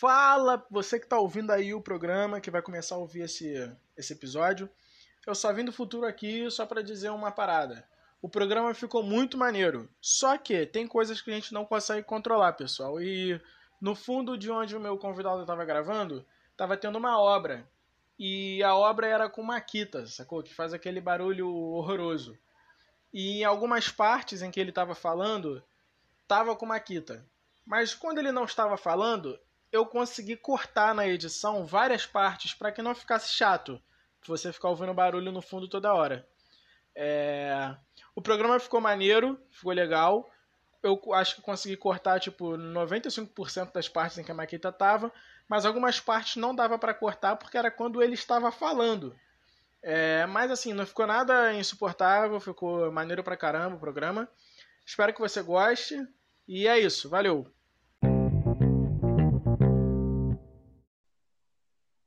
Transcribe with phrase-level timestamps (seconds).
[0.00, 3.52] Fala, você que está ouvindo aí o programa, que vai começar a ouvir esse,
[3.96, 4.70] esse episódio.
[5.26, 7.84] Eu só vim do futuro aqui só para dizer uma parada.
[8.22, 12.52] O programa ficou muito maneiro, só que tem coisas que a gente não consegue controlar,
[12.52, 13.02] pessoal.
[13.02, 13.40] E
[13.80, 17.68] no fundo de onde o meu convidado estava gravando, estava tendo uma obra.
[18.16, 20.44] E a obra era com maquita, sacou?
[20.44, 22.38] Que faz aquele barulho horroroso.
[23.12, 25.60] E em algumas partes em que ele estava falando,
[26.28, 27.26] tava com maquita.
[27.66, 29.36] Mas quando ele não estava falando,
[29.70, 33.80] eu consegui cortar na edição várias partes para que não ficasse chato
[34.28, 36.28] você ficar ouvindo barulho no fundo toda hora.
[36.94, 37.74] É...
[38.14, 40.30] O programa ficou maneiro, ficou legal.
[40.82, 45.12] Eu acho que consegui cortar tipo 95% das partes em que a Maquita tava,
[45.48, 49.16] mas algumas partes não dava para cortar porque era quando ele estava falando.
[49.82, 50.26] É...
[50.26, 54.28] Mas assim, não ficou nada insuportável, ficou maneiro pra caramba o programa.
[54.84, 56.06] Espero que você goste.
[56.46, 57.46] E é isso, valeu!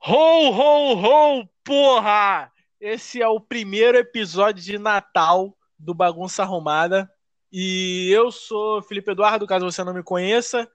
[0.03, 2.51] Ho, ho, ho, porra!
[2.79, 7.07] Esse é o primeiro episódio de Natal do Bagunça Arrumada.
[7.51, 10.67] E eu sou Felipe Eduardo, caso você não me conheça.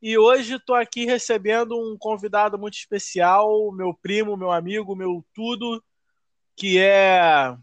[0.00, 5.84] E hoje estou aqui recebendo um convidado muito especial, meu primo, meu amigo, meu tudo,
[6.56, 7.54] que é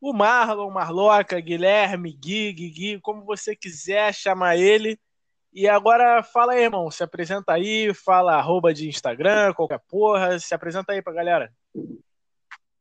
[0.00, 5.00] o Marlon, Marloca, Guilherme, Gui, Gui, como você quiser chamar ele.
[5.52, 10.54] E agora fala aí, irmão, se apresenta aí, fala arroba de Instagram, qualquer porra, se
[10.54, 11.52] apresenta aí pra galera.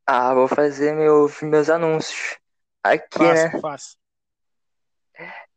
[0.05, 2.37] Ah, vou fazer meu, meus anúncios
[2.83, 3.59] aqui, Faça, né?
[3.59, 3.97] faça.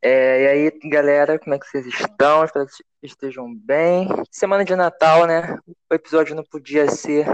[0.01, 2.45] É, e aí, galera, como é que vocês estão?
[2.45, 4.09] Espero que estejam bem.
[4.31, 5.59] Semana de Natal, né?
[5.91, 7.27] O episódio não podia ser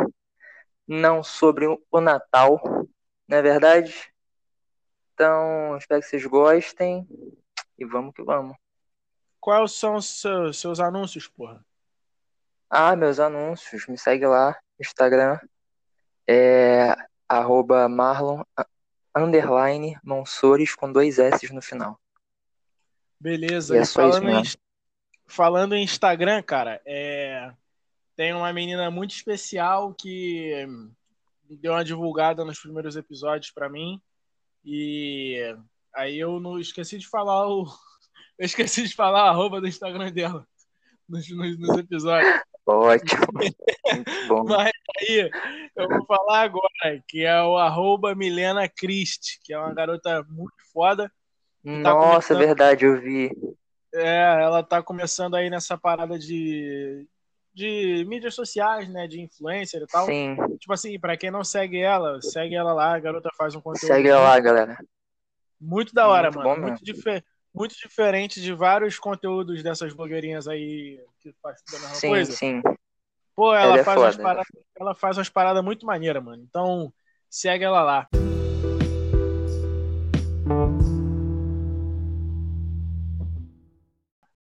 [0.87, 2.61] não sobre o Natal,
[3.27, 4.13] não é verdade?
[5.15, 7.07] Então, espero que vocês gostem
[7.79, 8.57] e vamos que vamos.
[9.41, 11.65] Quais são os seus, seus anúncios, porra?
[12.69, 15.39] Ah, meus anúncios, me segue lá no Instagram,
[16.27, 16.95] é
[17.29, 18.43] arroba marlon
[19.17, 21.99] underline monsores com dois S no final.
[23.21, 23.77] Beleza.
[23.77, 24.61] E é só isso falando, em, mesmo.
[25.27, 27.53] falando em Instagram, cara, é,
[28.17, 30.67] tem uma menina muito especial que
[31.49, 34.01] deu uma divulgada nos primeiros episódios pra mim.
[34.65, 35.57] E
[35.95, 37.67] aí eu não esqueci de falar o.
[38.39, 40.47] Eu esqueci de falar a arroba do Instagram dela
[41.09, 42.41] nos, nos, nos episódios.
[42.67, 43.23] Ótimo,
[43.95, 44.45] muito bom.
[44.45, 45.31] Mas aí
[45.75, 50.53] eu vou falar agora, que é o arroba Milena Christ, que é uma garota muito
[50.73, 51.11] foda.
[51.65, 53.31] tá Nossa, é verdade, eu vi.
[53.95, 57.07] É, ela tá começando aí nessa parada de,
[57.55, 59.07] de mídias sociais, né?
[59.09, 60.05] De influencer e tal.
[60.05, 63.63] Sim, Tipo assim, pra quem não segue ela, segue ela lá, a garota faz um
[63.63, 64.77] conteúdo segue lá, galera.
[65.59, 66.61] muito da hora, Muito mano.
[66.61, 67.25] bom Muito, dife-
[67.59, 72.33] muito diferente de vários conteúdos dessas blogueirinhas aí que faz tudo a mesma Sim, coisa.
[72.33, 72.63] sim.
[73.35, 74.47] Pô, ela Ela é faz umas foda, paradas,
[74.79, 76.43] ela faz umas paradas muito maneiras, mano.
[76.49, 76.93] Então,
[77.29, 78.09] segue ela lá.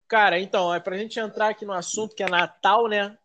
[0.06, 3.16] Cara, então, é pra gente entrar aqui no assunto que é Natal, né?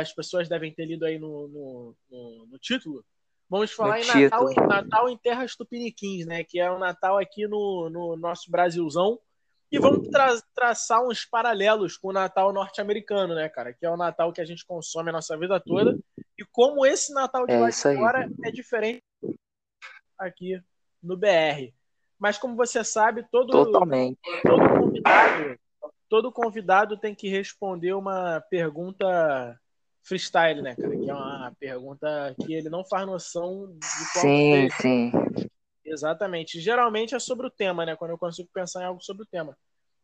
[0.00, 3.04] As pessoas devem ter lido aí no, no, no- no título.
[3.48, 4.66] Vamos falar No em Natal.
[4.66, 6.42] Natal em Terras Tupiniquins, né?
[6.42, 9.18] Que é o Natal aqui no, no nosso Brasilzão.
[9.70, 13.72] E vamos tra- traçar uns paralelos com o Natal norte-americano, né, cara?
[13.72, 15.98] Que é o Natal que a gente consome a nossa vida toda.
[16.38, 17.96] E como esse Natal de É lá isso de aí.
[17.96, 19.02] fora é diferente
[20.18, 20.60] aqui
[21.02, 21.72] no BR.
[22.18, 24.18] Mas como você sabe, todo, Totalmente.
[24.42, 25.58] todo convidado,
[26.08, 29.60] todo convidado tem que responder uma pergunta
[30.02, 30.96] freestyle, né, cara?
[30.96, 35.12] Que é uma pergunta que ele não faz noção de qual Sim, sim.
[35.86, 36.60] Exatamente.
[36.60, 37.96] Geralmente é sobre o tema, né?
[37.96, 39.56] Quando eu consigo pensar em algo sobre o tema.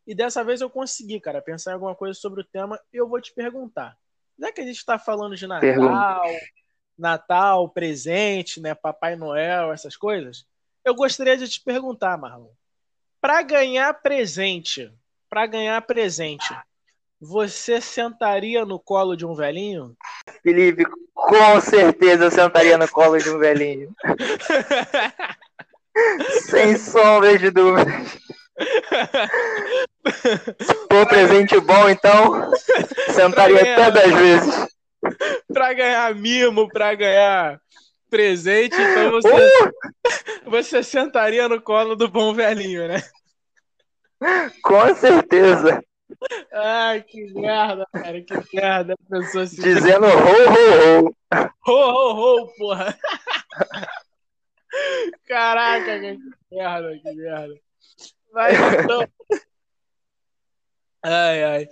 [0.05, 3.07] E dessa vez eu consegui, cara, pensar em alguma coisa sobre o tema e eu
[3.07, 3.97] vou te perguntar.
[4.37, 6.21] Já que a gente está falando de Natal, Pergunta.
[6.97, 8.73] Natal, presente, né?
[8.73, 10.45] Papai Noel, essas coisas,
[10.83, 12.49] eu gostaria de te perguntar, Marlon.
[13.21, 14.91] Para ganhar presente,
[15.29, 16.53] para ganhar presente,
[17.19, 19.95] você sentaria no colo de um velhinho?
[20.41, 23.95] Felipe, com certeza eu sentaria no colo de um velhinho.
[26.49, 27.93] Sem sombra de dúvidas.
[30.91, 32.51] For presente bom, então
[33.11, 34.67] sentaria até dez vezes.
[35.51, 37.59] para ganhar mimo, para ganhar
[38.09, 43.01] presente, então você, Uh, você sentaria no colo do bom velhinho, né?
[44.61, 45.83] com certeza.
[46.53, 48.93] Ai, que merda, cara, que merda.
[48.93, 49.61] A pessoa se.
[49.61, 51.15] Dizendo ho, ho, ho.
[51.65, 52.95] Ho, ho, ho, porra.
[55.33, 56.19] Caraca, que
[56.51, 57.55] merda, que merda.
[58.31, 58.53] Mas
[58.83, 59.07] então.
[61.05, 61.67] Ai, ai.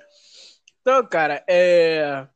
[0.82, 2.28] Então, cara, é.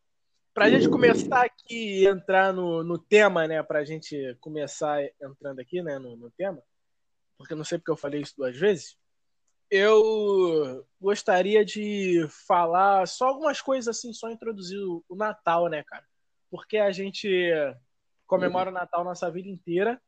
[0.53, 3.61] Pra gente começar aqui e entrar no, no tema, né?
[3.63, 6.63] Pra gente começar entrando aqui, né, no, no tema,
[7.37, 8.95] porque eu não sei porque eu falei isso duas vezes.
[9.69, 16.05] Eu gostaria de falar só algumas coisas assim, só introduzir o, o Natal, né, cara?
[16.51, 17.27] Porque a gente
[18.27, 19.99] comemora o Natal nossa vida inteira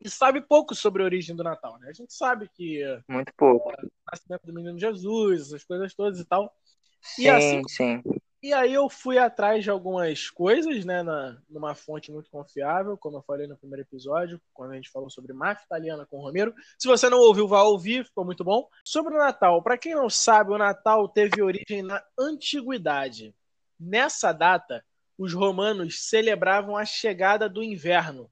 [0.00, 1.88] e sabe pouco sobre a origem do Natal, né?
[1.88, 2.82] A gente sabe que.
[3.08, 3.70] Muito pouco.
[3.70, 6.54] O nascimento do menino Jesus, essas coisas todas e tal.
[7.00, 8.02] Sim, e assim, sim.
[8.40, 13.16] E aí eu fui atrás de algumas coisas, né, na, numa fonte muito confiável, como
[13.16, 16.54] eu falei no primeiro episódio, quando a gente falou sobre máfia italiana com o Romero.
[16.78, 18.68] Se você não ouviu, vá ouvir, ficou muito bom.
[18.84, 23.34] Sobre o Natal, para quem não sabe, o Natal teve origem na antiguidade.
[23.78, 24.84] Nessa data,
[25.18, 28.30] os romanos celebravam a chegada do inverno,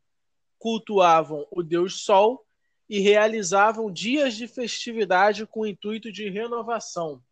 [0.58, 2.44] cultuavam o deus Sol
[2.88, 7.22] e realizavam dias de festividade com o intuito de renovação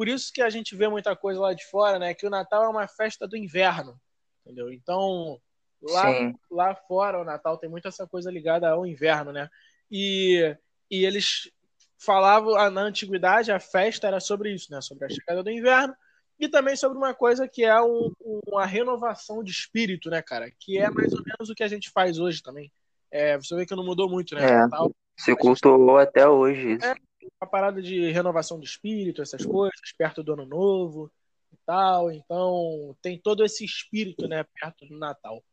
[0.00, 2.14] por isso que a gente vê muita coisa lá de fora, né?
[2.14, 4.00] Que o Natal é uma festa do inverno,
[4.40, 4.72] entendeu?
[4.72, 5.38] Então,
[5.82, 6.06] lá,
[6.50, 9.50] lá fora, o Natal tem muito essa coisa ligada ao inverno, né?
[9.90, 10.56] E,
[10.90, 11.50] e eles
[11.98, 14.80] falavam, na antiguidade, a festa era sobre isso, né?
[14.80, 15.94] Sobre a chegada do inverno
[16.40, 18.10] e também sobre uma coisa que é um,
[18.46, 20.50] uma renovação de espírito, né, cara?
[20.58, 22.72] Que é mais ou menos o que a gente faz hoje também.
[23.10, 24.44] É, você vê que não mudou muito, né?
[24.44, 26.86] É, Natal, se cultuou até hoje isso.
[26.86, 26.94] É,
[27.40, 31.12] uma parada de renovação de espírito, essas coisas, perto do ano novo
[31.52, 32.10] e tal.
[32.10, 35.44] Então, tem todo esse espírito, né, perto do Natal.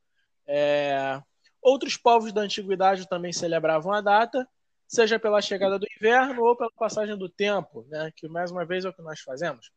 [0.47, 1.21] É...
[1.61, 4.47] Outros povos da antiguidade também celebravam a data,
[4.87, 8.85] seja pela chegada do inverno ou pela passagem do tempo, né, que mais uma vez
[8.85, 9.69] é o que nós fazemos.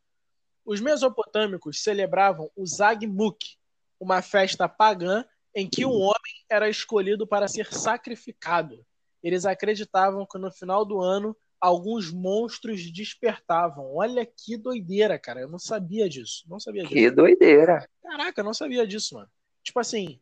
[0.65, 3.57] Os mesopotâmicos celebravam o Zagmuk,
[3.99, 5.25] uma festa pagã
[5.55, 8.85] em que um homem era escolhido para ser sacrificado.
[9.23, 13.95] Eles acreditavam que no final do ano alguns monstros despertavam.
[13.95, 15.41] Olha que doideira, cara.
[15.41, 16.45] Eu não sabia disso.
[16.49, 16.95] Não sabia disso.
[16.95, 17.87] Que doideira.
[18.03, 19.29] Caraca, eu não sabia disso, mano.
[19.62, 20.19] Tipo assim,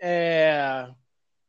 [0.00, 0.88] é...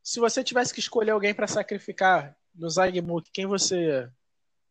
[0.02, 4.10] se você tivesse que escolher alguém para sacrificar no Zagmuk, quem você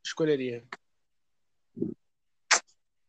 [0.04, 0.64] escolheria?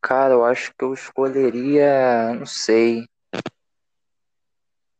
[0.03, 3.07] Cara, eu acho que eu escolheria, não sei.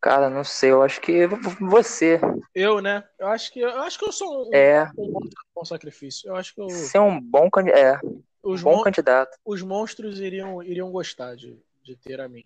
[0.01, 1.27] Cara, não sei, eu acho que
[1.61, 2.19] você.
[2.55, 3.07] Eu, né?
[3.19, 4.91] Eu acho que eu acho que eu sou um, é.
[4.97, 6.29] um bom sacrifício.
[6.29, 6.71] Eu acho que eu...
[6.71, 7.99] Você é um bom, é,
[8.43, 9.37] os bom candidato.
[9.45, 12.45] Os monstros iriam, iriam gostar de, de ter a mim.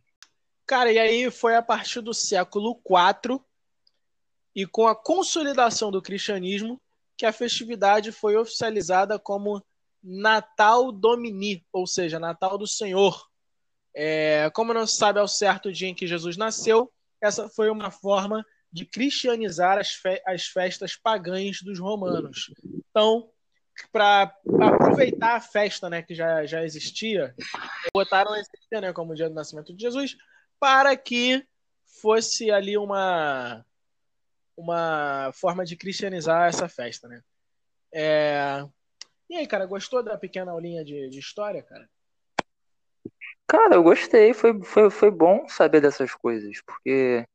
[0.67, 3.41] Cara, e aí foi a partir do século IV
[4.55, 6.81] e com a consolidação do cristianismo
[7.17, 9.63] que a festividade foi oficializada como
[10.05, 13.27] Natal Domini, ou seja, Natal do Senhor.
[13.97, 16.93] É, como não se sabe ao certo o dia em que Jesus nasceu,
[17.23, 22.53] essa foi uma forma de cristianizar as, fe as festas pagãs dos romanos.
[22.91, 23.31] Então,
[23.91, 27.35] para aproveitar a festa né, que já, já existia,
[27.95, 30.17] botaram esse dia né, como o dia do nascimento de Jesus,
[30.61, 31.47] para que
[32.01, 33.65] fosse ali uma,
[34.57, 37.09] uma forma de cristianizar essa festa.
[37.09, 37.23] Né?
[37.93, 38.67] É...
[39.29, 41.89] E aí, cara, gostou da pequena aulinha de, de história, cara?
[43.47, 47.27] Cara, eu gostei, foi, foi, foi bom saber dessas coisas, porque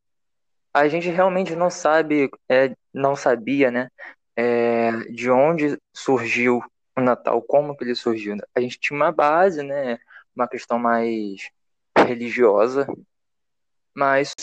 [0.74, 3.90] a gente realmente não sabe, é, não sabia, né,
[4.36, 6.62] é, de onde surgiu
[6.98, 8.36] o Natal, como que ele surgiu.
[8.56, 10.00] A gente tinha uma base, né,
[10.36, 11.50] uma questão mais
[11.98, 12.88] religiosa,
[14.00, 14.34] mas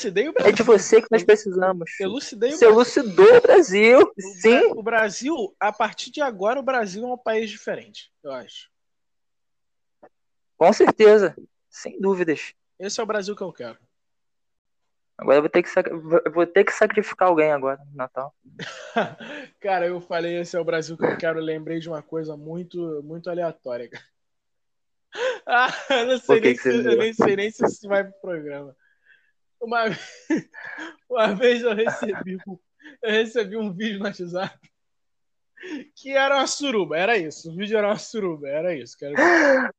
[0.44, 1.90] é de você que nós precisamos.
[1.98, 4.72] Elucidei Você elucidou o Brasil, o sim.
[4.72, 8.70] O Brasil, a partir de agora, o Brasil é um país diferente, eu acho.
[10.58, 11.34] Com certeza.
[11.70, 12.52] Sem dúvidas.
[12.78, 13.78] Esse é o Brasil que eu quero.
[15.16, 15.70] Agora eu vou ter que,
[16.30, 18.34] vou ter que sacrificar alguém agora no Natal.
[19.58, 21.40] cara, eu falei esse é o Brasil que eu quero.
[21.40, 23.88] Lembrei de uma coisa muito, muito aleatória.
[25.46, 28.76] ah, eu não sei, nem, se, nem sei nem se isso vai pro programa.
[29.60, 29.84] Uma,
[31.08, 32.38] uma vez eu recebi,
[33.02, 34.58] eu recebi um vídeo no WhatsApp
[35.94, 37.50] que era uma suruba, era isso.
[37.50, 38.96] O vídeo era uma suruba, era isso.
[38.96, 39.14] Quero...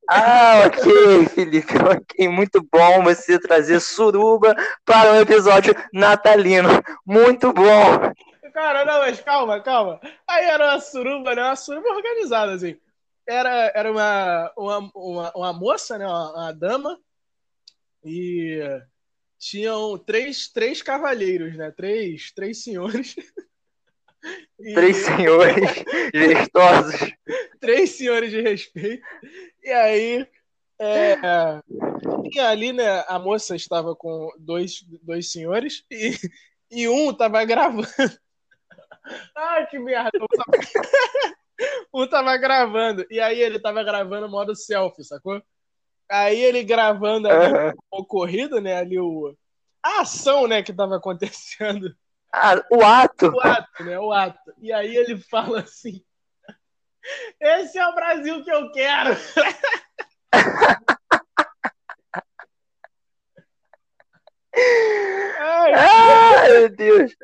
[0.10, 2.28] Ah, ok, Felipe, ok.
[2.28, 6.70] Muito bom você trazer suruba para um episódio natalino.
[7.06, 8.12] Muito bom.
[8.54, 10.00] Cara, não, mas calma, calma.
[10.28, 11.44] Aí era uma suruba, né?
[11.44, 12.78] Uma suruba organizada, assim.
[13.28, 16.08] Era, era uma, uma, uma, uma moça, né?
[16.08, 16.98] Uma, uma dama.
[18.04, 18.60] E
[19.40, 21.72] tinham três, três cavalheiros, né?
[21.72, 23.16] Três, três senhores.
[24.74, 27.14] Três senhores gestosos.
[27.62, 29.06] Três senhores de respeito.
[29.64, 30.28] E aí,
[30.80, 31.16] é,
[32.32, 36.18] e ali, né, a moça estava com dois, dois senhores e,
[36.70, 37.88] e um estava gravando.
[39.36, 40.12] Ai, que merda.
[41.92, 43.04] Um tava gravando.
[43.10, 45.42] E aí ele tava gravando modo selfie, sacou?
[46.10, 48.78] Aí ele gravando ali o ocorrido, né?
[48.78, 49.36] Ali o.
[49.84, 51.96] A ação, né, que tava acontecendo.
[52.34, 53.28] Ah, o ato.
[53.28, 54.00] O ato, né?
[54.00, 54.54] O ato.
[54.60, 56.04] E aí ele fala assim:
[57.40, 59.16] Esse é o Brasil que eu quero.
[65.40, 67.16] Ai, ah, meu Deus.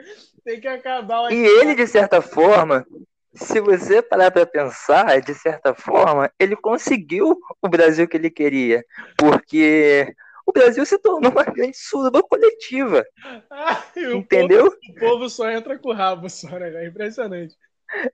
[0.44, 1.32] Tem que acabar.
[1.32, 2.86] E ele, de certa forma,
[3.34, 8.84] se você parar para pensar, de certa forma, ele conseguiu o Brasil que ele queria.
[9.18, 10.14] Porque
[10.46, 13.06] o Brasil se tornou uma grande suruba coletiva.
[13.50, 14.66] Ah, entendeu?
[14.66, 16.84] O povo, o povo, só entra com o rabo, só, né?
[16.84, 17.56] É impressionante.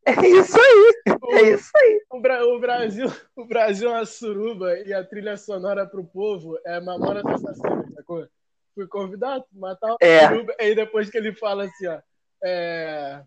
[0.06, 0.94] É isso aí.
[1.22, 2.02] O, é isso aí.
[2.12, 6.80] O, o, Brasil, o Brasil é uma suruba e a trilha sonora pro povo é
[6.82, 8.28] Mamona Assassina, sacou?
[8.76, 10.28] Fui convidado matar o é.
[10.28, 10.54] suruba.
[10.60, 12.00] E depois que ele fala assim, ó.
[12.44, 13.24] É,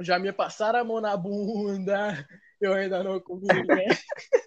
[0.00, 2.26] já me passaram a mão na bunda,
[2.60, 3.86] eu ainda não comi ninguém.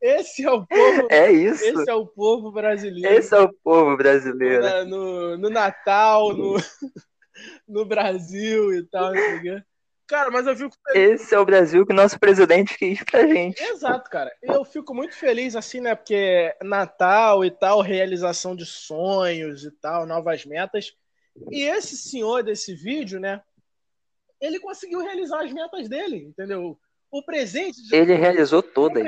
[0.00, 1.08] Esse é o povo.
[1.10, 1.64] É isso.
[1.64, 3.14] Esse é o povo brasileiro.
[3.14, 4.84] Esse é o povo brasileiro.
[4.84, 6.56] No, no, no Natal, no,
[7.66, 9.12] no Brasil e tal.
[10.06, 11.20] Cara, mas eu fico feliz.
[11.20, 13.60] Esse é o Brasil que nosso presidente quis pra gente.
[13.60, 14.30] Exato, cara.
[14.42, 15.94] Eu fico muito feliz, assim, né?
[15.94, 20.92] Porque Natal e tal, realização de sonhos e tal, novas metas.
[21.50, 23.42] E esse senhor desse vídeo, né?
[24.40, 26.78] Ele conseguiu realizar as metas dele, entendeu?
[27.10, 27.82] O presente.
[27.82, 27.94] De...
[27.94, 29.06] Ele realizou todas.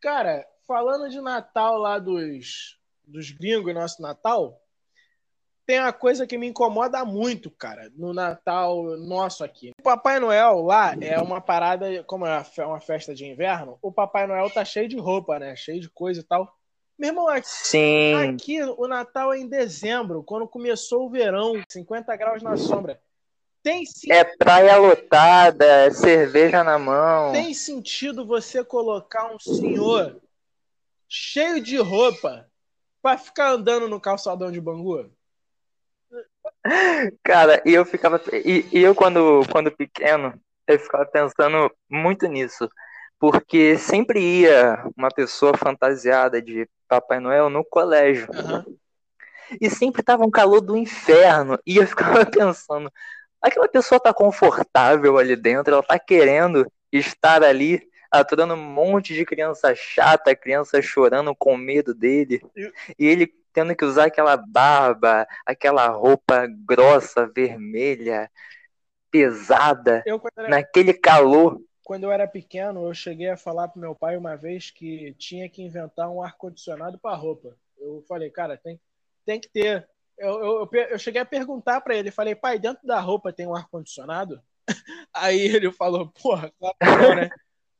[0.00, 4.60] Cara, falando de Natal lá dos, dos gringos, nosso Natal,
[5.66, 9.72] tem uma coisa que me incomoda muito, cara, no Natal nosso aqui.
[9.78, 14.26] O Papai Noel lá é uma parada, como é uma festa de inverno, o Papai
[14.26, 15.54] Noel tá cheio de roupa, né?
[15.56, 16.57] Cheio de coisa e tal.
[16.98, 18.14] Meu irmão, aqui, Sim.
[18.14, 23.00] aqui o Natal é em dezembro, quando começou o verão, 50 graus na sombra.
[23.62, 24.10] Tem sim...
[24.10, 27.32] É praia lotada, é cerveja na mão.
[27.32, 30.20] Tem sentido você colocar um senhor
[31.08, 32.50] cheio de roupa
[33.00, 35.10] para ficar andando no calçadão de Bangu?
[37.22, 38.20] Cara, e eu ficava.
[38.44, 42.68] E, e eu, quando, quando pequeno, eu ficava pensando muito nisso.
[43.18, 48.28] Porque sempre ia uma pessoa fantasiada de Papai Noel no colégio.
[48.32, 48.76] Uhum.
[49.60, 51.58] E sempre tava um calor do inferno.
[51.66, 52.92] E eu ficava pensando,
[53.40, 59.24] aquela pessoa tá confortável ali dentro, ela tá querendo estar ali, aturando um monte de
[59.24, 62.40] criança chata, criança chorando com medo dele.
[62.98, 68.30] E ele tendo que usar aquela barba, aquela roupa grossa, vermelha,
[69.10, 74.14] pesada, eu, naquele calor quando eu era pequeno, eu cheguei a falar pro meu pai
[74.14, 77.56] uma vez que tinha que inventar um ar-condicionado para roupa.
[77.78, 78.78] Eu falei, cara, tem,
[79.24, 79.88] tem que ter.
[80.18, 83.56] Eu, eu, eu cheguei a perguntar para ele, falei, pai, dentro da roupa tem um
[83.56, 84.38] ar-condicionado?
[85.14, 87.30] Aí ele falou, porra, claro né?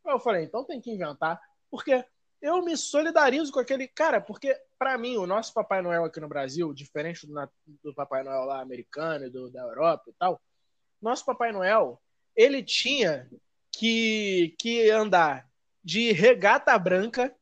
[0.06, 1.38] Eu falei, então tem que inventar.
[1.70, 2.02] Porque
[2.40, 3.86] eu me solidarizo com aquele.
[3.86, 7.34] Cara, porque para mim, o nosso Papai Noel aqui no Brasil, diferente do,
[7.84, 10.40] do Papai Noel lá americano e do, da Europa e tal,
[10.98, 12.00] nosso Papai Noel,
[12.34, 13.28] ele tinha
[13.72, 15.46] que, que andar
[15.82, 17.34] de regata branca,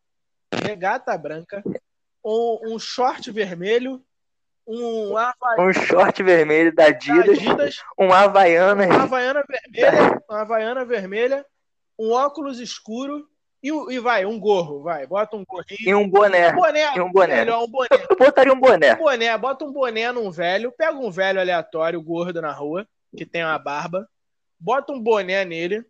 [0.52, 1.62] regata branca,
[2.24, 4.02] um, um short vermelho,
[4.66, 10.84] um Havaiana, um short vermelho da Adidas, Adidas um Havaiana, uma Havaiana vermelha, uma Havaiana
[10.84, 11.46] vermelha,
[11.98, 13.28] um óculos escuro
[13.62, 15.88] e, e vai, um gorro, vai, bota um gorrinho.
[15.88, 16.52] E um boné.
[16.52, 17.36] Um boné, e um boné.
[17.36, 17.88] Melhor, um boné.
[17.90, 18.94] Eu botaria um boné.
[18.94, 23.24] Um boné, bota um boné num velho, pega um velho aleatório, gordo na rua, que
[23.24, 24.08] tem uma barba,
[24.58, 25.84] bota um boné nele,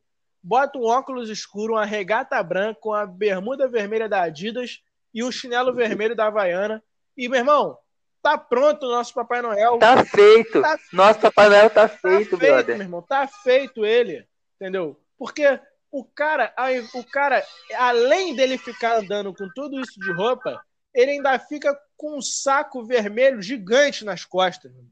[0.47, 4.81] bota um óculos escuro, uma regata branca, uma bermuda vermelha da Adidas
[5.13, 6.81] e um chinelo vermelho da Havaiana.
[7.17, 7.77] E, meu irmão,
[8.23, 9.79] tá pronto o nosso Papai Noel.
[9.79, 10.63] Tá feito.
[10.63, 12.65] Tá nosso Papai Noel tá, tá feito, tá brother.
[12.65, 14.25] Feito, meu irmão, tá feito ele.
[14.55, 14.97] Entendeu?
[15.19, 15.59] Porque
[15.91, 16.55] o cara,
[16.95, 20.63] o cara, além dele ficar andando com tudo isso de roupa,
[20.95, 24.73] ele ainda fica com um saco vermelho gigante nas costas.
[24.73, 24.85] Meu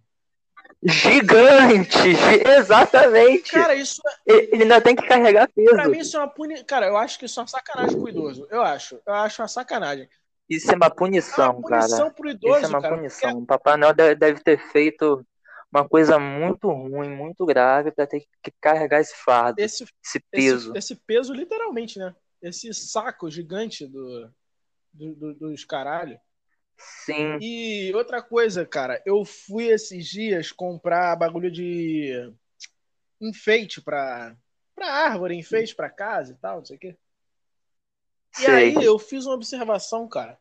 [0.85, 2.11] Gigante!
[2.59, 3.53] Exatamente!
[3.53, 4.03] Cara, isso.
[4.29, 5.71] É- ele ainda tem que carregar peso.
[5.71, 6.65] Pra mim, isso é uma punição.
[6.67, 8.47] Cara, eu acho que isso é uma sacanagem pro idoso.
[8.51, 9.01] Eu acho.
[9.07, 10.09] Eu acho uma sacanagem.
[10.49, 12.11] Isso é uma punição, é uma punição cara.
[12.11, 13.31] Pro idoso, isso é uma cara, punição.
[13.31, 13.43] Porque...
[13.43, 15.27] O Papai Noel deve ter feito
[15.73, 20.71] uma coisa muito ruim, muito grave para ter que carregar esse fardo, esse, esse peso.
[20.77, 22.15] Esse, esse, peso, literalmente, né?
[22.41, 24.31] Esse saco gigante do,
[24.93, 26.21] do, do dos caralho.
[26.77, 27.39] Sim.
[27.41, 32.33] E outra coisa, cara, eu fui esses dias comprar bagulho de
[33.21, 34.37] enfeite pra,
[34.75, 36.97] pra árvore, enfeite pra casa e tal, não sei o quê.
[38.41, 40.39] E aí eu fiz uma observação, cara.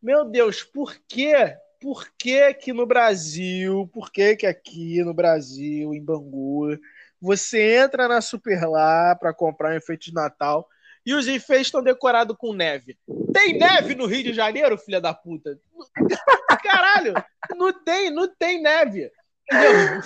[0.00, 1.34] Meu Deus, por que,
[1.80, 6.78] por que que no Brasil, por que que aqui no Brasil, em Bangu,
[7.20, 10.68] você entra na Super lá para comprar um enfeite de Natal
[11.04, 12.96] e os enfeites estão decorados com neve.
[13.32, 15.58] Tem neve no Rio de Janeiro, filha da puta?
[16.62, 17.14] Caralho,
[17.56, 19.10] não tem, não tem neve.
[19.50, 20.02] Entendeu?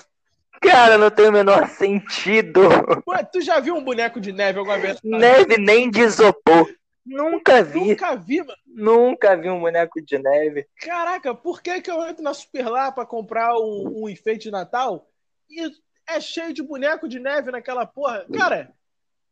[0.60, 2.60] Cara, não tem o menor sentido.
[3.06, 4.98] Ué, tu já viu um boneco de neve alguma vez?
[5.02, 6.66] Neve nem de isopor.
[7.04, 7.90] Nunca vi.
[7.90, 8.58] Nunca vi, mano.
[8.66, 10.66] Nunca vi um boneco de neve.
[10.80, 14.50] Caraca, por que, que eu entro na Super lá pra comprar um, um enfeite de
[14.50, 15.08] Natal
[15.48, 15.70] e
[16.08, 18.26] é cheio de boneco de neve naquela porra?
[18.36, 18.72] Cara,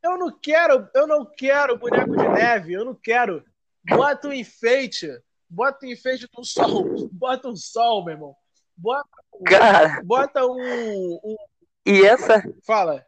[0.05, 3.43] eu não quero, eu não quero boneco de neve, eu não quero.
[3.89, 5.09] Bota um enfeite,
[5.49, 8.37] bota um enfeite do sol, bota um sol, meu irmão.
[8.77, 9.09] Bota,
[9.47, 11.37] Cara, bota um, um-
[11.87, 13.05] e essa, Fala.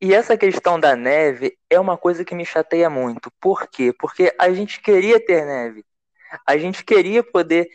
[0.00, 3.30] e essa questão da neve é uma coisa que me chateia muito.
[3.40, 3.92] Por quê?
[3.92, 5.84] Porque a gente queria ter neve.
[6.46, 7.68] A gente queria poder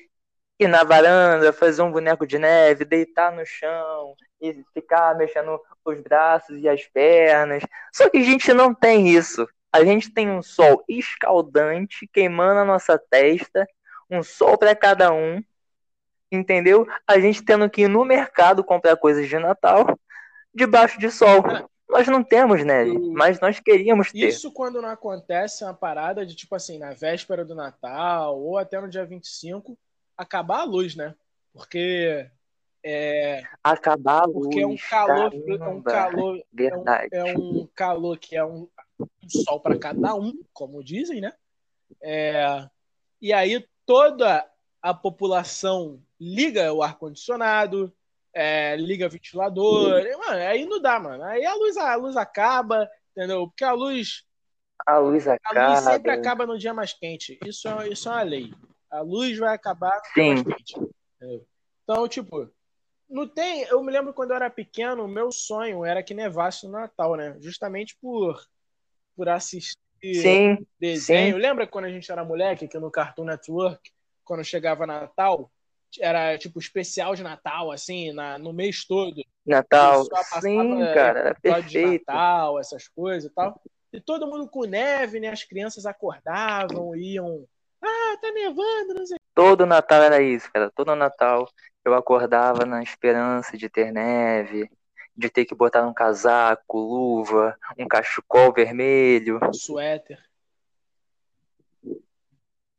[0.60, 6.00] ir na varanda, fazer um boneco de neve, deitar no chão e ficar mexendo os
[6.02, 7.64] braços e as pernas.
[7.94, 9.48] Só que a gente não tem isso.
[9.72, 13.68] A gente tem um sol escaldante queimando a nossa testa,
[14.10, 15.44] um sol para cada um,
[16.32, 16.88] entendeu?
[17.06, 20.00] A gente tendo que ir no mercado comprar coisas de Natal
[20.54, 21.44] debaixo de sol.
[21.90, 24.30] Nós não temos neve, mas nós queríamos ter.
[24.30, 28.80] Isso quando não acontece uma parada de tipo assim, na véspera do Natal ou até
[28.80, 29.78] no dia 25,
[30.18, 31.16] acabar a luz, né?
[31.54, 32.30] Porque
[32.84, 37.10] é, Acabar a luz, porque é um calor, é um caramba, calor, é um, verdade.
[37.14, 38.70] é um calor que é um,
[39.00, 41.34] um sol para cada um, como dizem, né?
[42.02, 42.68] É,
[43.22, 44.48] e aí toda
[44.82, 47.92] a população liga o ar-condicionado,
[48.32, 51.24] é, liga ventilador, e, mano, aí não dá, mano.
[51.24, 53.48] Aí a luz, a luz acaba, entendeu?
[53.48, 54.26] Porque a luz
[54.86, 55.78] A luz A luz acaba.
[55.78, 57.40] sempre acaba no dia mais quente.
[57.44, 58.54] Isso é, isso é uma lei.
[58.90, 60.36] A luz vai acabar no
[61.22, 61.46] Sim.
[61.84, 62.50] Então, tipo,
[63.10, 63.64] não tem.
[63.64, 67.16] Eu me lembro quando eu era pequeno, o meu sonho era que nevasse no Natal,
[67.16, 67.38] né?
[67.40, 68.42] Justamente por,
[69.16, 71.38] por assistir Sim, desenho.
[71.38, 73.92] Lembra quando a gente era moleque, que no Cartoon Network,
[74.24, 75.52] quando chegava Natal,
[76.00, 79.22] era tipo especial de Natal, assim, na, no mês todo.
[79.46, 80.04] Natal.
[80.06, 82.06] Só passava, Sim, cara, era episódio de perfeito.
[82.08, 83.62] Natal, essas coisas e tal.
[83.94, 85.30] E todo mundo com neve, né?
[85.30, 87.46] As crianças acordavam, iam.
[87.86, 89.18] Ah, tá nevando, não sei.
[89.34, 90.72] Todo Natal era isso, cara.
[90.72, 91.48] Todo Natal
[91.84, 94.70] eu acordava na esperança de ter neve,
[95.16, 99.40] de ter que botar um casaco, luva, um cachecol vermelho.
[99.54, 100.24] Suéter.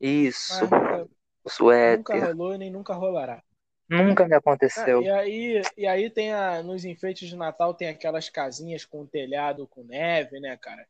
[0.00, 1.08] Isso, Mas nunca, nunca
[1.46, 2.26] suéter.
[2.26, 3.42] rolou e nem nunca rolará.
[3.88, 5.02] Nunca me Ah, aconteceu.
[5.02, 9.66] e aí, e aí tem a, nos enfeites de Natal tem aquelas casinhas com telhado
[9.68, 10.86] com neve, né, cara?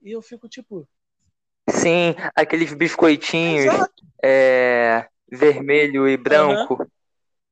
[0.00, 0.88] E eu fico tipo,
[1.72, 4.02] Sim, aqueles biscoitinhos exato.
[4.22, 6.86] é, vermelho e branco.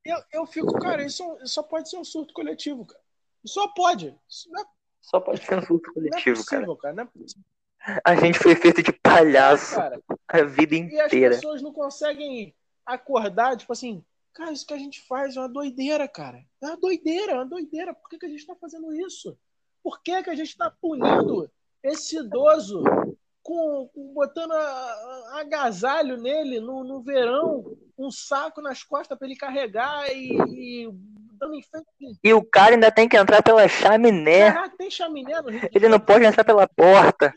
[0.05, 3.01] Eu, eu fico, cara, isso, isso só pode ser um surto coletivo, cara.
[3.45, 4.15] Só pode.
[4.29, 4.65] Isso não é,
[5.01, 6.63] Só pode ser um surto não é coletivo, cara.
[6.67, 6.95] possível, cara.
[6.95, 10.01] Não é A gente foi feito de palhaço cara.
[10.29, 11.35] a vida E as inteira.
[11.35, 12.55] pessoas não conseguem
[12.85, 14.03] acordar, tipo assim,
[14.33, 16.43] cara, isso que a gente faz é uma doideira, cara.
[16.63, 17.95] É uma doideira, é uma doideira.
[17.95, 19.39] Por que, que a gente tá fazendo isso?
[19.83, 21.51] Por que, que a gente tá punindo
[21.83, 22.83] esse idoso
[23.49, 29.27] com, com- botando a- a- agasalho nele no, no verão, um saco nas costas para
[29.27, 30.91] ele carregar e, e
[31.33, 31.87] dando enfeite?
[32.23, 34.53] E o cara ainda tem que entrar pela chaminé.
[34.53, 35.71] Caraca, tem chaminé no Rio de É.
[35.73, 37.33] Ele não pode entrar pela porta.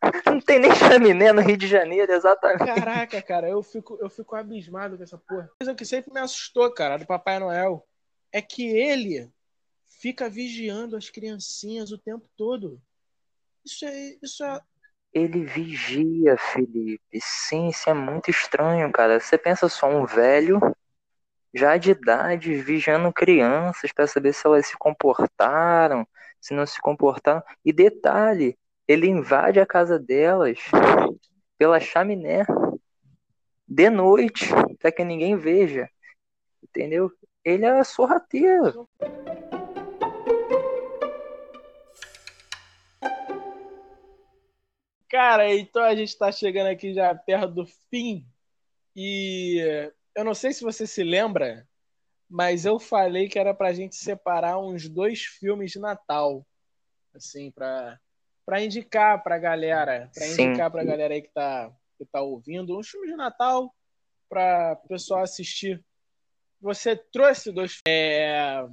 [0.26, 2.66] Não tem nem chaminé no Rio de Janeiro, exatamente.
[2.66, 5.50] Caraca, cara, eu fico, eu fico abismado com essa porra.
[5.58, 7.86] Coisa que sempre me assustou, cara, do Papai Noel,
[8.30, 9.30] é que ele
[9.98, 12.78] fica vigiando as criancinhas o tempo todo.
[13.64, 14.60] Isso é, isso é,
[15.14, 17.20] Ele vigia, Felipe.
[17.22, 19.20] Sim, isso é muito estranho, cara.
[19.20, 20.58] Você pensa só um velho,
[21.54, 26.04] já de idade, vigiando crianças para saber se elas se comportaram,
[26.40, 27.40] se não se comportaram.
[27.64, 30.58] E detalhe, ele invade a casa delas
[31.56, 32.44] pela chaminé
[33.68, 34.46] de noite,
[34.80, 35.88] para que ninguém veja.
[36.60, 37.08] Entendeu?
[37.44, 38.88] Ele é sorrateiro.
[45.14, 48.26] Cara, então a gente tá chegando aqui já perto do fim.
[48.96, 49.60] E
[50.12, 51.68] eu não sei se você se lembra,
[52.28, 56.44] mas eu falei que era pra gente separar uns dois filmes de Natal.
[57.14, 57.96] Assim, pra,
[58.44, 60.10] pra indicar pra galera.
[60.12, 60.48] Pra Sim.
[60.48, 62.76] indicar pra galera aí que tá, que tá ouvindo.
[62.76, 63.72] Uns filmes de Natal
[64.28, 65.80] pra pessoal assistir.
[66.60, 68.66] Você trouxe dois é,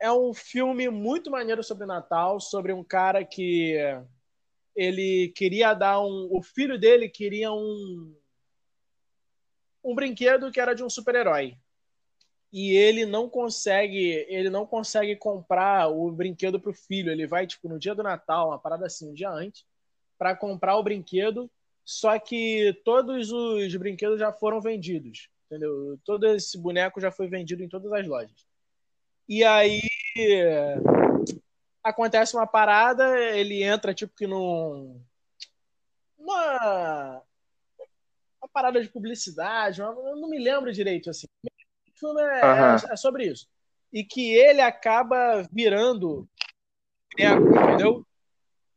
[0.00, 3.76] é um filme muito maneiro sobre Natal, sobre um cara que
[4.74, 6.28] ele queria dar um.
[6.30, 8.14] O filho dele queria um.
[9.84, 11.56] Um brinquedo que era de um super-herói.
[12.52, 17.10] e ele não consegue, ele não consegue comprar o brinquedo pro filho.
[17.10, 19.64] Ele vai tipo no dia do Natal, uma parada assim, um dia antes,
[20.18, 21.50] para comprar o brinquedo,
[21.84, 25.98] só que todos os brinquedos já foram vendidos, entendeu?
[26.04, 28.46] Todo esse boneco já foi vendido em todas as lojas.
[29.28, 29.80] E aí
[31.82, 35.02] acontece uma parada, ele entra tipo que num
[36.18, 37.22] uma
[38.40, 41.26] uma parada de publicidade, uma, eu não me lembro direito assim
[42.02, 42.92] filme é, uhum.
[42.92, 43.46] é, sobre isso.
[43.92, 46.28] E que ele acaba virando
[47.16, 48.06] boneco, entendeu?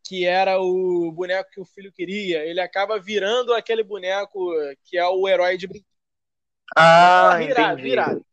[0.03, 2.45] Que era o boneco que o filho queria.
[2.45, 4.51] Ele acaba virando aquele boneco
[4.83, 5.89] que é o herói de brinquedo.
[6.75, 7.81] Ah, virado, entendi.
[7.81, 8.25] Virado.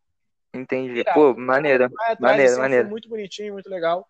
[0.52, 0.92] Entendi.
[0.92, 1.14] Virado.
[1.14, 1.90] Pô, maneiro.
[2.20, 2.88] Maneiro, maneiro.
[2.88, 4.06] Muito bonitinho, muito legal.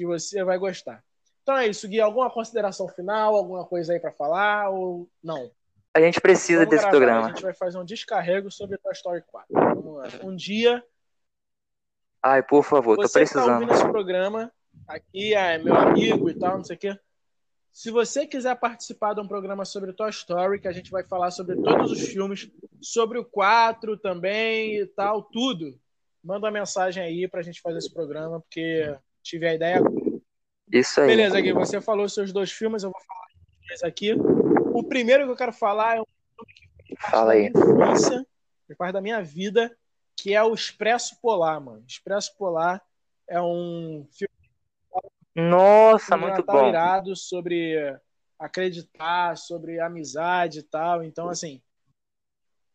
[0.00, 1.04] Que você vai gostar.
[1.42, 2.00] Então é isso, Gui.
[2.00, 3.36] Alguma consideração final?
[3.36, 4.70] Alguma coisa aí para falar?
[4.70, 5.50] Ou não?
[5.92, 7.26] A gente precisa Vamos desse gravar, programa.
[7.26, 9.46] A gente vai fazer um descarrego sobre Toy Story 4.
[9.52, 10.08] Vamos lá.
[10.22, 10.82] Um dia.
[12.22, 13.44] Ai, por favor, tô precisando.
[13.44, 14.50] Você tá ouvindo esse programa,
[14.88, 16.98] aqui é meu amigo e tal, não sei o quê.
[17.70, 21.30] Se você quiser participar de um programa sobre Toy Story, que a gente vai falar
[21.30, 25.78] sobre todos os filmes, sobre o 4 também e tal, tudo,
[26.24, 29.80] manda uma mensagem aí pra gente fazer esse programa, porque tive a ideia.
[30.72, 31.08] Isso aí.
[31.08, 33.26] Beleza, Gui, você falou seus dois filmes, eu vou falar
[33.68, 34.12] dois aqui.
[34.12, 36.04] O primeiro que eu quero falar é um
[36.36, 36.54] filme
[36.86, 37.46] que Fala aí.
[37.46, 38.26] infância,
[38.76, 39.76] parte da minha vida,
[40.16, 41.84] que é o Expresso Polar, mano.
[41.86, 42.82] Expresso Polar
[43.28, 44.30] é um filme
[45.34, 46.68] nossa, muito bom.
[46.68, 47.76] irado sobre
[48.38, 51.04] acreditar, sobre amizade e tal.
[51.04, 51.62] Então, assim.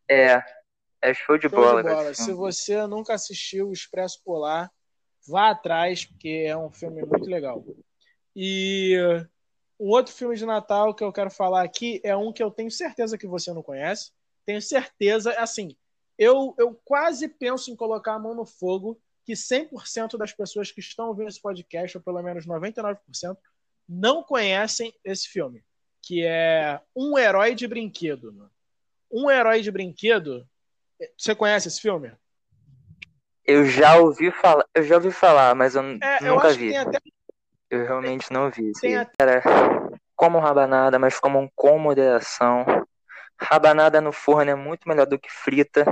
[0.10, 0.42] É,
[1.02, 1.84] é show de show bola.
[1.84, 2.14] De bola.
[2.14, 4.72] Se você nunca assistiu o Expresso Polar,
[5.28, 7.64] vá atrás, porque é um filme muito legal.
[8.36, 8.98] E
[9.80, 12.72] um outro filme de Natal que eu quero falar aqui é um que eu tenho
[12.72, 14.12] certeza que você não conhece.
[14.46, 15.76] Tenho certeza, assim,
[16.18, 20.80] eu, eu quase penso em colocar a mão no fogo que 100% das pessoas que
[20.80, 22.98] estão ouvindo esse podcast, ou pelo menos 99%,
[23.88, 25.64] não conhecem esse filme,
[26.02, 28.50] que é Um Herói de Brinquedo.
[29.12, 30.48] Um Herói de Brinquedo.
[31.18, 32.12] Você conhece esse filme?
[33.46, 36.76] Eu já ouvi falar, eu já ouvi falar, mas eu é, nunca eu vi.
[36.76, 36.98] Até...
[37.70, 38.72] Eu realmente não vi.
[38.74, 39.42] Tem até...
[39.42, 39.44] Cara,
[40.16, 42.66] como rabanada, mas como com moderação.
[43.40, 45.86] Rabanada no forno é muito melhor do que frita.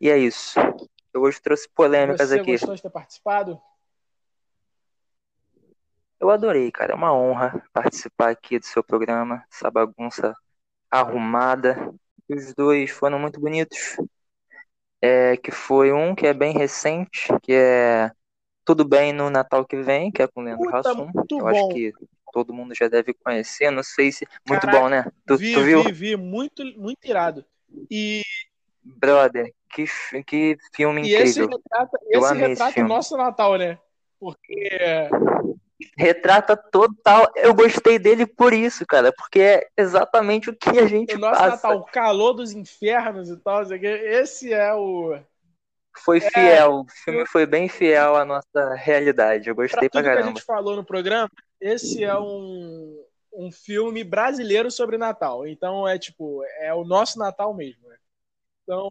[0.00, 0.58] E é isso.
[1.12, 2.58] Eu hoje trouxe polêmicas Você aqui.
[2.58, 3.60] Você gostou de ter participado?
[6.20, 6.92] Eu adorei, cara.
[6.92, 10.34] É uma honra participar aqui do seu programa, essa bagunça
[10.90, 11.92] arrumada.
[12.28, 13.96] Os dois foram muito bonitos.
[15.06, 18.10] É, que foi um que é bem recente, que é
[18.64, 21.10] Tudo Bem no Natal que vem, que é com o Leandro Hassum.
[21.30, 21.48] Eu bom.
[21.48, 21.92] acho que
[22.32, 23.70] todo mundo já deve conhecer.
[23.70, 24.26] Não sei se.
[24.48, 25.04] Muito Caraca, bom, né?
[25.26, 25.82] Tu, vi, tu viu?
[25.82, 27.44] Vi, vi, muito, muito irado.
[27.90, 28.22] E.
[28.82, 29.84] Brother, que,
[30.26, 31.24] que filme e incrível.
[31.24, 33.78] Esse retrata, esse retrata o nosso Natal, né?
[34.18, 34.78] Porque.
[35.96, 37.30] Retrata total.
[37.34, 39.12] Eu gostei dele por isso, cara.
[39.12, 41.68] Porque é exatamente o que a gente o nosso passa.
[41.68, 43.62] Natal, o calor dos infernos e tal.
[43.62, 45.18] Esse é o.
[45.98, 46.80] Foi é, fiel.
[46.80, 49.48] O filme foi bem fiel à nossa realidade.
[49.48, 50.22] Eu gostei pra, pra caramba.
[50.22, 55.46] que a gente falou no programa, esse é um, um filme brasileiro sobre Natal.
[55.46, 57.88] Então é tipo, é o nosso Natal mesmo.
[57.88, 57.96] Né?
[58.62, 58.88] Então,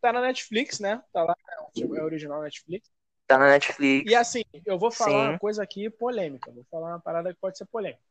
[0.00, 1.02] tá na Netflix, né?
[1.12, 1.34] Tá lá,
[1.76, 2.88] é, é original Netflix.
[3.30, 4.10] Tá na Netflix.
[4.10, 5.28] E assim, eu vou falar Sim.
[5.28, 6.50] uma coisa aqui polêmica.
[6.50, 8.02] Vou falar uma parada que pode ser polêmica.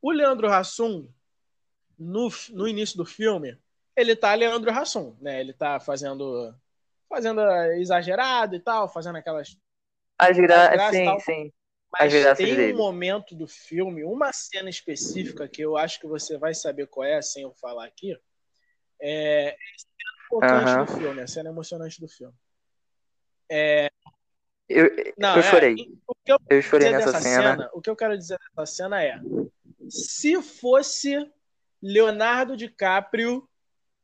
[0.00, 1.08] O Leandro Hassum,
[1.98, 3.58] no, no início do filme,
[3.96, 5.40] ele tá Leandro Hassum, né?
[5.40, 6.54] Ele tá fazendo
[7.10, 7.40] fazendo
[7.72, 9.58] exagerado e tal, fazendo aquelas
[10.16, 11.52] as graças, sim, sim.
[11.92, 12.72] Mas tem dele.
[12.74, 17.04] um momento do filme, uma cena específica que eu acho que você vai saber qual
[17.04, 18.16] é, sem eu falar aqui.
[19.00, 22.34] É a cena importante do filme, a cena emocionante do filme.
[23.50, 23.90] É...
[24.68, 25.76] Eu, Não, eu é, chorei.
[26.26, 27.52] Eu, eu, chorei nessa cena.
[27.52, 27.70] cena.
[27.74, 29.20] O que eu quero dizer nessa cena é:
[29.88, 31.30] se fosse
[31.82, 33.48] Leonardo DiCaprio,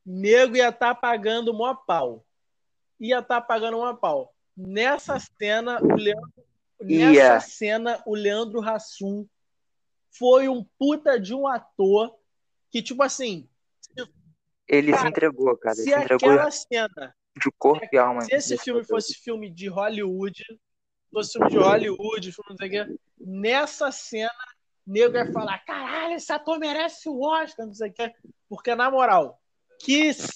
[0.05, 2.25] nego ia estar tá pagando mó pau.
[2.99, 4.33] Ia estar tá pagando mó pau.
[4.55, 6.31] Nessa cena, o Leandro
[6.81, 7.39] Nessa yeah.
[7.39, 9.27] cena, o Leandro Hassum
[10.09, 12.15] foi um puta de um ator
[12.71, 13.47] que, tipo assim.
[14.67, 15.75] Ele cara, se entregou, cara.
[15.75, 17.15] Ele se se entregou aquela cena.
[17.35, 18.21] De corpo e alma.
[18.21, 20.43] Se esse filme fosse filme de Hollywood,
[21.11, 24.31] fosse filme de Hollywood, filme não sei o quê, nessa cena,
[24.85, 28.13] nego ia falar: caralho, esse ator merece o Oscar, não sei o quê.
[28.49, 29.39] Porque, na moral,
[29.79, 30.31] que cena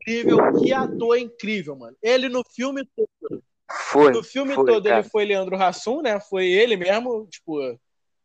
[0.00, 1.96] incrível, que ator incrível, mano.
[2.02, 4.12] Ele no filme todo foi.
[4.12, 5.00] No filme foi, todo cara.
[5.00, 6.20] ele foi Leandro Hassum, né?
[6.20, 7.60] Foi ele mesmo, tipo,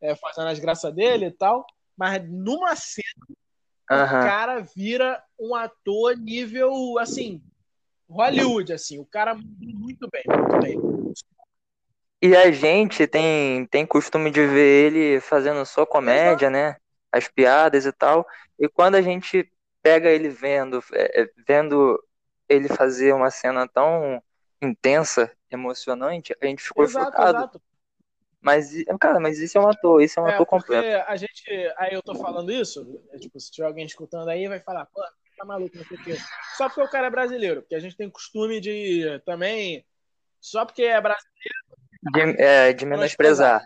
[0.00, 1.64] é, fazendo as graças dele e tal.
[1.96, 3.26] Mas numa cena,
[3.84, 7.40] o cara vira um ator nível, assim,
[8.08, 8.98] Hollywood, assim.
[8.98, 10.78] O cara muito bem, muito bem.
[12.22, 16.76] E a gente tem, tem costume de ver ele fazendo só comédia, né?
[17.12, 18.26] As piadas e tal.
[18.58, 19.50] E quando a gente
[19.82, 22.02] pega ele vendo, é, é, vendo
[22.48, 24.22] ele fazer uma cena tão
[24.60, 27.38] intensa, emocionante, a gente ficou exato, chocado.
[27.38, 27.62] Exato.
[28.40, 31.04] Mas, cara, mas isso é um ator, isso é um é, ator completo.
[31.08, 31.44] A gente,
[31.76, 35.02] aí eu tô falando isso, é, tipo, se tiver alguém escutando aí, vai falar, pô,
[35.36, 36.16] tá maluco, não sei o quê.
[36.56, 39.84] Só porque o cara é brasileiro, porque a gente tem costume de também,
[40.40, 41.66] só porque é brasileiro,
[42.12, 43.64] de, é, de menosprezar.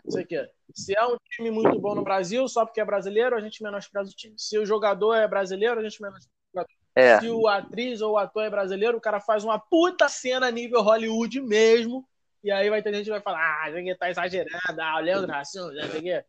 [0.74, 4.10] Se é um time muito bom no Brasil, só porque é brasileiro, a gente menospreza
[4.10, 4.34] o time.
[4.38, 6.74] Se o jogador é brasileiro, a gente menospreza o jogador.
[6.94, 7.20] É.
[7.20, 10.82] Se o atriz ou o ator é brasileiro, o cara faz uma puta cena nível
[10.82, 12.06] Hollywood mesmo.
[12.42, 15.70] E aí vai ter gente que vai falar, ah, tá exagerando, ah, o Leandro Rassum,
[15.72, 16.24] não sei o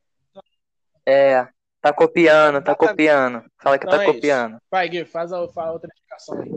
[1.06, 1.48] É,
[1.82, 3.44] tá copiando, tá copiando.
[3.62, 4.54] Fala que tá então tá é copiando.
[4.54, 4.62] Isso.
[4.70, 6.52] Vai, Gui, faz a, faz a outra explicação aí.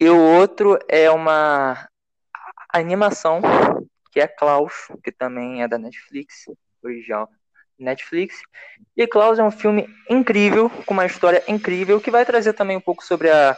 [0.00, 1.88] E o outro é uma
[2.72, 3.40] animação,
[4.10, 4.72] que é Klaus,
[5.02, 6.46] que também é da Netflix,
[6.82, 7.28] original
[7.78, 8.36] Netflix.
[8.96, 12.80] E Klaus é um filme incrível, com uma história incrível, que vai trazer também um
[12.80, 13.56] pouco sobre a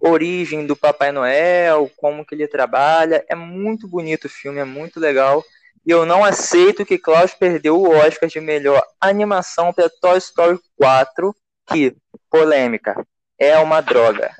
[0.00, 3.24] origem do Papai Noel, como que ele trabalha.
[3.28, 5.44] É muito bonito o filme, é muito legal.
[5.86, 10.58] E eu não aceito que Klaus perdeu o Oscar de melhor animação para Toy Story
[10.76, 11.34] 4,
[11.66, 11.96] que,
[12.30, 13.06] polêmica,
[13.38, 14.34] é uma droga.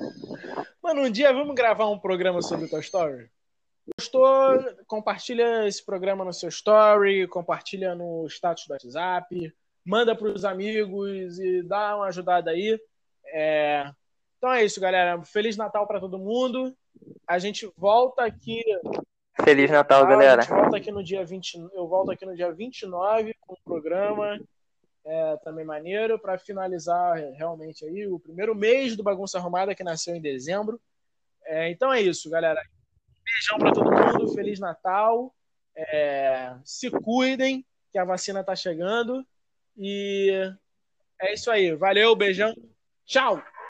[0.81, 3.29] Mano, um dia vamos gravar um programa sobre Toy Story?
[3.97, 4.27] Gostou?
[4.87, 9.53] Compartilha esse programa no seu story, compartilha no status do WhatsApp,
[9.85, 12.79] manda para os amigos e dá uma ajudada aí.
[13.33, 13.91] É...
[14.37, 15.21] Então é isso, galera.
[15.23, 16.75] Feliz Natal para todo mundo.
[17.27, 18.63] A gente volta aqui.
[19.43, 20.41] Feliz Natal, galera.
[20.41, 23.63] A gente volta aqui no dia 20, eu volto aqui no dia 29 com o
[23.63, 24.39] programa
[25.05, 30.15] é, também maneiro para finalizar realmente aí o primeiro mês do Bagunça Arrumada que nasceu
[30.15, 30.79] em dezembro.
[31.45, 32.61] É, então é isso, galera.
[33.23, 35.33] Beijão para todo mundo, Feliz Natal.
[35.75, 39.25] É, se cuidem, que a vacina está chegando.
[39.77, 40.31] E
[41.21, 41.75] é isso aí.
[41.75, 42.53] Valeu, beijão.
[43.05, 43.41] Tchau!